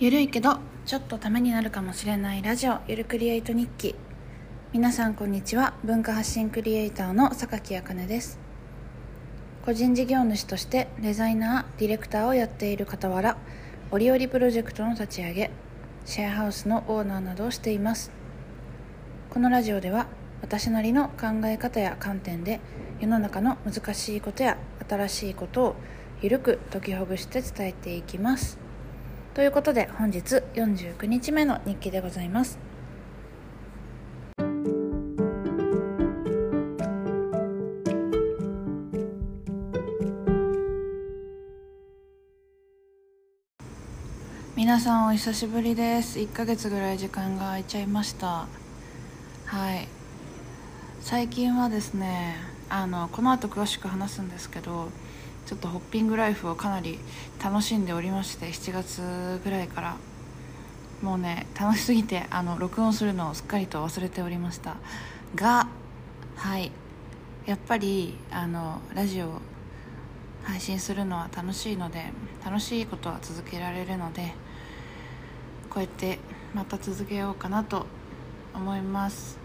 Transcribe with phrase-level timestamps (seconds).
[0.00, 3.94] ゆるいけどちょっとためになるかもしれないラジオゆるクリエイト日記。
[4.72, 5.74] 皆さんこんにちは。
[5.84, 8.38] 文化発信クリエイターの榊あかねです。
[9.62, 13.36] 個人事業主としてデザイナーディレクターをやっている傍ら
[13.90, 15.50] 折々プロジェクトの立ち上げ
[16.06, 18.10] シェアハウスのオーナーなどをしています。
[19.28, 20.06] このラジオでは
[20.40, 22.60] 私なりの考え方や観点で
[23.00, 24.56] 世の中の難しいことや
[24.88, 25.76] 新しいことを
[26.22, 28.59] ゆるく解きほぐして伝えていきます。
[29.40, 30.20] ということで本日
[30.52, 32.58] 49日目の日記でございます。
[44.54, 46.18] 皆さんお久しぶりです。
[46.18, 48.46] 1ヶ月ぐらい時間が空いちゃいました。
[49.46, 49.88] はい。
[51.00, 52.36] 最近はですね
[52.68, 54.90] あのこの後詳しく話すんですけど
[55.50, 57.00] ちょっとホッピングライフをかなり
[57.42, 59.96] 楽しんでおりまして7月ぐらいから。
[61.02, 64.76] もうね楽しすぎてあの録音するのをすっかりと忘れておりました。
[65.34, 65.66] が
[66.36, 66.70] はい。
[67.46, 69.40] やっぱりあのラジオを
[70.44, 72.12] 配信するのは楽しいので
[72.44, 74.34] 楽しいことは続けられるので
[75.68, 76.20] こうやって
[76.54, 77.86] また続けようかなと
[78.54, 79.36] 思います。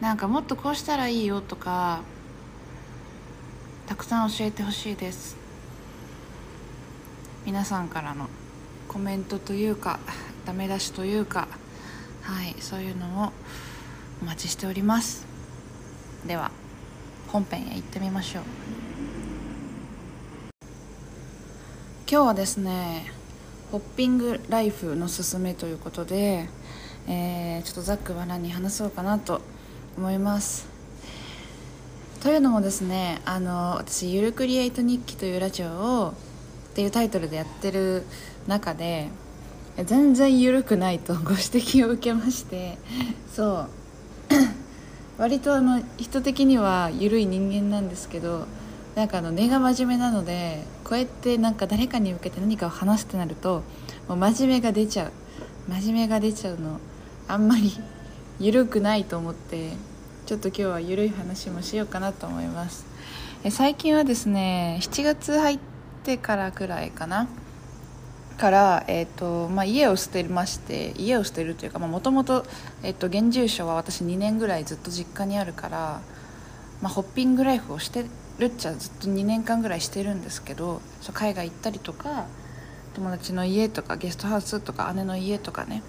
[0.00, 2.00] なんかもっとこうしたらいいよとか
[3.88, 5.34] たくさん教えてほしいです。
[7.46, 8.28] 皆さんからの
[8.86, 9.98] コメントというか
[10.44, 11.48] ダメ出しというか
[12.20, 13.32] はいそういうのを
[14.20, 15.26] お待ちしております。
[16.26, 16.50] では
[17.28, 18.42] 本編へ行ってみましょう。
[22.10, 23.10] 今日はですね
[23.72, 26.50] ホッピングライフのすすめということで、
[27.06, 29.40] えー、ちょっとざっくばらんに話そうかなと
[29.96, 30.67] 思います。
[32.22, 36.14] というのもですねあの私「ゆるクリエイト日記」というラジオを
[36.70, 38.02] っていうタイトルでやってる
[38.48, 39.08] 中で
[39.84, 42.78] 全然緩くないとご指摘を受けまして
[43.34, 43.68] そう。
[45.18, 48.46] 割とあの人的には緩い人間なんですけど
[48.94, 53.62] なんかあの根が真面目なのでこうやってなんか誰かに向けて何かを話すってなると
[54.08, 55.12] もう真面目が出ちゃう。
[55.68, 56.80] 真面目が出ちゃうの
[57.28, 57.78] あんまり
[58.40, 59.72] 緩くないと思って
[60.28, 62.84] ちょっと今日は緩い話もしようかなと思います。
[63.44, 65.58] え最近はですね7月入っ
[66.04, 67.28] てからくらいかな。
[68.36, 72.44] から、えーとまあ、家を捨てまして家を捨てるというかもともと
[72.82, 76.02] 現住所は私2年ぐらいずっと実家にあるから、
[76.82, 78.04] まあ、ホッピングライフをして
[78.38, 82.26] るっちゃずっと2年間ぐらいしてるんですけどそう海外行ったりとか
[82.94, 85.82] 友達の家とかゲストハウスとか姉の家とかね。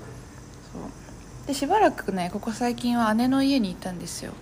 [0.72, 1.09] そう。
[1.50, 4.34] でしばらくねここ最近は姉の家に行ったんですよ。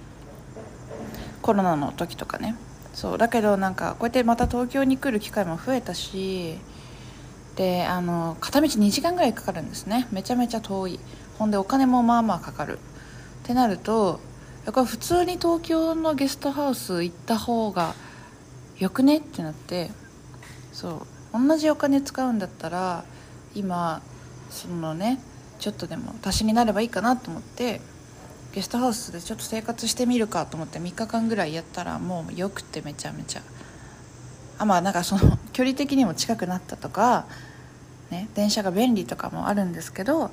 [1.42, 2.58] コロナの時とかね。
[2.94, 6.58] そうだけどなんかこうやってまた東京に来る機会も増えたし
[7.56, 10.10] であの片道2時間ぐらいかかるんですね。
[10.12, 11.00] めちゃめちゃ遠い。
[11.40, 12.78] ほんでお金もまあまあかかる。
[12.78, 12.80] っ
[13.44, 14.20] てなると
[14.66, 17.96] やっぱ普通に東京のゲストハウス行った方が
[18.80, 19.20] よくね？
[19.20, 19.92] ってなって。
[20.74, 23.06] そう同じお金使うんだったら
[23.56, 24.02] 今
[24.50, 25.22] そのね
[25.60, 27.82] ちょっとでも足しになればいいかなと思って
[28.54, 33.42] ゲストハウスでちょっと生活してみるかと思って3日間ぐらいやったらもうよくてめちゃめちゃ。
[34.60, 37.26] あまあなんかその 距離的にも近くなったとか、
[38.10, 40.32] ね、電車が便利とかもあるんですけど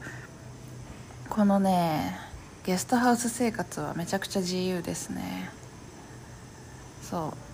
[1.29, 2.19] このね
[2.65, 5.51] ゲストハウス生活はめちゃくちゃ自由ですね。
[7.03, 7.54] そう。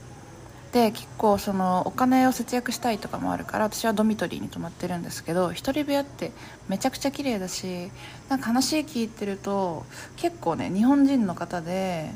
[0.73, 6.31] で結構そのお金を節約したいとかもあるから私はドミトリーに泊まってるんですけど一人部屋って
[6.69, 7.91] めちゃくちゃ綺麗だし
[8.29, 9.85] なんか話聞いてると
[10.17, 12.11] 結構ね日本人の方で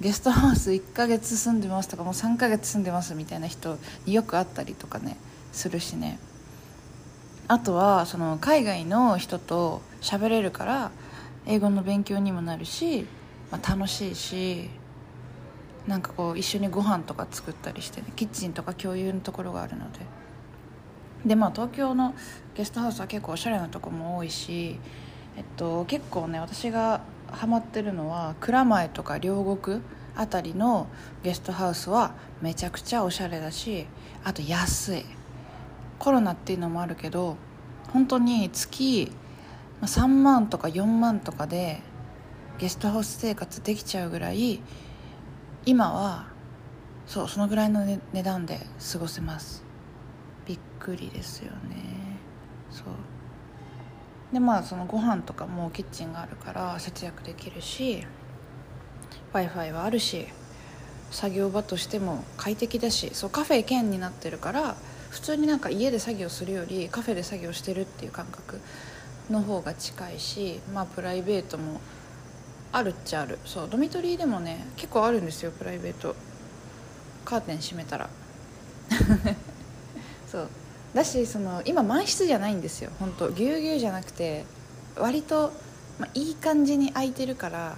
[0.00, 5.16] ゲストハウス1ヶ月住んでますとかもう3ヶ月住んでますみたいな人によく会ったりとかね
[5.52, 6.18] するしね。
[7.48, 10.90] あとはその海外の人と喋れるから
[11.46, 13.06] 英語の勉強にもなるし、
[13.50, 14.68] まあ、楽しいし
[15.88, 20.00] なんかこう一緒にご飯とか作ったりしてねキッチンとか共有のところがあるので。
[21.26, 22.14] でまあ東京の
[22.54, 24.78] ゲストハウスは結構おしゃれなとこも多いし、
[25.36, 27.00] えっと、結構ね私が
[27.32, 29.80] ハマってるのは蔵前とか両国
[30.14, 30.86] あたりの
[31.24, 33.86] ゲストハウスはめちゃくちゃおしゃれだし
[34.22, 35.04] あと安い。
[35.98, 37.36] コロナっていうのもあるけど
[37.92, 39.10] 本当に月
[39.82, 41.80] 3万とか4万とかで
[42.58, 44.60] ゲストハウス生活できちゃうぐらい
[45.66, 46.26] 今は
[47.06, 48.60] そうそのぐらいの、ね、値段で
[48.92, 49.64] 過ごせます。
[50.46, 52.18] びっくりですよね。
[52.70, 52.86] そう。
[54.32, 58.06] でまあそのご飯とかもキッチンがあるから節約できるし
[59.32, 60.26] w i f i はあるし
[61.10, 64.76] 作業場としても快適だしそうカフェ兼になってるから
[65.08, 68.60] 普通になんか家で作業するよりカフェで作業してるっていう感覚
[69.30, 71.80] の方が近いしまあプライベートも
[72.72, 73.38] あるっちゃある。
[73.44, 76.14] そうドミトリーでもね結構あるんですよプライベート。
[77.24, 78.08] カーテン閉めたら。
[80.30, 80.48] そう。
[80.94, 83.30] だしその今満室じゃないんですよ本当。
[83.30, 84.44] ぎゅうぎゅうじゃなくて
[84.96, 85.52] 割と、
[85.98, 87.76] まあ、いい感じに空いてるから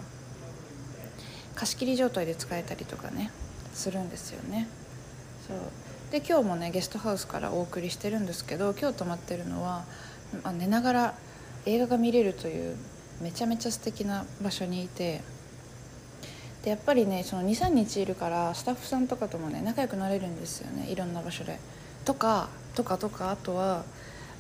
[1.55, 3.31] 貸し切り状態で使えたりとかね
[3.75, 4.69] するんですよね。
[5.47, 5.59] そう。
[6.11, 9.85] で今日もねゲストハウスからお送りしてるんですけど今日泊まってるのは、
[10.43, 11.15] まあ、寝ながら
[11.67, 12.77] 映画が見れるという
[13.21, 15.21] めちゃめちゃ素敵な場所にいて
[16.65, 21.59] でやっぱりねその23日いるからスタッフさんとかともね仲良くなれるんですよねいろんな場所で。
[22.05, 23.85] とかとかとかあとは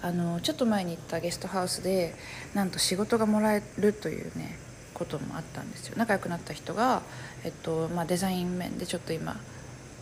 [0.03, 2.15] あのちょっと前に行ったゲストハウスで
[2.55, 4.59] なんと仕事がもらえるというね
[4.95, 7.03] こともあったんですよ仲良くなった人が、
[7.45, 9.37] えっとまあ、デザイン面でちょっと今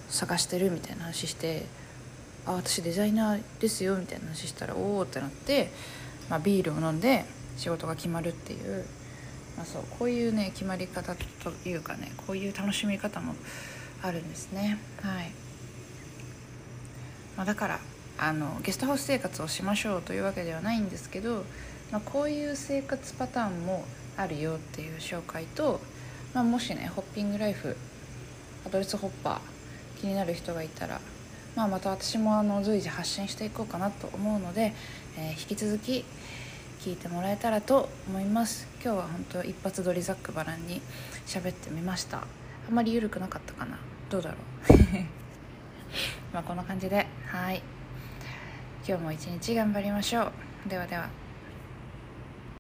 [0.09, 1.67] 探してるみたいな話して
[2.47, 5.71] 「あ私デザイナーですよ」みたいな話したら「おお」ってなって、
[6.31, 7.25] まあ、ビールを飲んで
[7.59, 8.85] 仕事が決まるっていう、
[9.57, 13.35] まあ、そうこういうね決まり方というかねこういう楽しみ方も
[14.01, 14.79] あるんですね。
[15.03, 15.31] はい、
[17.37, 17.81] まあ、だから
[18.17, 21.45] あのゲストハウス生活をしましょうというわけではないんですけど、
[21.91, 23.85] まあ、こういう生活パターンも
[24.17, 25.81] あるよっていう紹介と、
[26.35, 27.77] まあ、もしねホッピングライフ
[28.67, 31.01] アドレスホッパー気になる人がいたら、
[31.57, 34.73] まあ、また私もあの随時発信していこうかなと思うので、
[35.17, 36.05] えー、引き続き
[36.79, 38.69] 聞いてもらえたらと思います。
[38.83, 40.81] 今日は本当一発撮りざっくばらんに
[41.27, 42.19] 喋ってみました。
[42.19, 43.79] あんまり緩くなかったかな。
[44.09, 44.73] どうだろう。
[46.33, 47.07] まあこんな感じで。
[47.27, 47.63] はい。
[48.87, 50.31] 今日も一日頑張りましょ
[50.67, 50.69] う。
[50.69, 51.09] ではでは。